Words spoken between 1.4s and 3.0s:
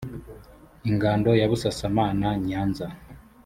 busasamana nyanza